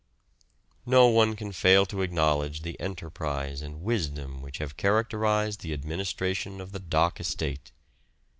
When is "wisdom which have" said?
3.83-4.75